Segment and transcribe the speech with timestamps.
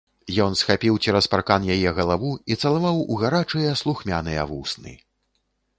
[0.45, 4.99] Ён схапіў цераз паркан яе галаву і цалаваў у гарачыя, слухмяныя вусны.